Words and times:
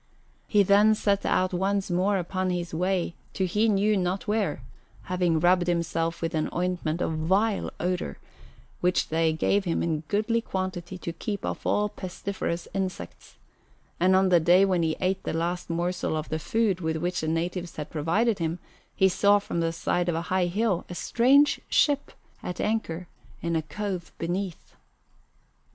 He 0.47 0.63
then 0.63 0.95
set 0.95 1.27
out 1.27 1.53
once 1.53 1.91
more 1.91 2.17
upon 2.17 2.49
his 2.49 2.73
way 2.73 3.13
to 3.33 3.45
he 3.45 3.69
knew 3.69 3.95
not 3.95 4.27
where, 4.27 4.63
having 5.03 5.39
rubbed 5.39 5.67
himself 5.67 6.23
with 6.23 6.33
an 6.33 6.49
ointment 6.55 7.03
of 7.03 7.13
vile 7.13 7.69
odour, 7.79 8.17
which 8.79 9.09
they 9.09 9.31
gave 9.31 9.65
him 9.65 9.83
in 9.83 9.99
goodly 10.07 10.41
quantity 10.41 10.97
to 10.97 11.13
keep 11.13 11.45
off 11.45 11.67
all 11.67 11.87
pestiferous 11.87 12.67
insects, 12.73 13.35
and 13.99 14.15
on 14.15 14.29
the 14.29 14.39
day 14.39 14.65
when 14.65 14.81
he 14.81 14.95
ate 14.99 15.21
the 15.21 15.33
last 15.33 15.69
morsel 15.69 16.17
of 16.17 16.29
the 16.29 16.39
food 16.39 16.81
with 16.81 16.95
which 16.97 17.21
the 17.21 17.27
natives 17.27 17.75
had 17.75 17.91
provided 17.91 18.39
him 18.39 18.57
he 18.95 19.07
saw 19.07 19.37
from 19.37 19.59
the 19.59 19.71
side 19.71 20.09
of 20.09 20.15
a 20.15 20.21
high 20.33 20.47
hill 20.47 20.83
a 20.89 20.95
strange 20.95 21.61
ship 21.69 22.11
at 22.41 22.59
anchor 22.59 23.07
in 23.43 23.55
a 23.55 23.61
cove 23.61 24.11
beneath. 24.17 24.73